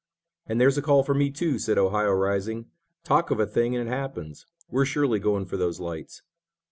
[0.47, 2.65] "And there's a call for me, too," said Ohio, rising.
[3.03, 4.47] "Talk of a thing and it happens.
[4.67, 6.23] We're surely going for those lights."